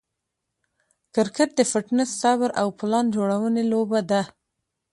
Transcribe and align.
کرکټ 1.15 1.49
د 1.55 1.61
فټنس، 1.71 2.09
صبر، 2.21 2.49
او 2.61 2.67
پلان 2.79 3.05
جوړوني 3.15 3.63
لوبه 3.71 3.99
ده. 4.11 4.21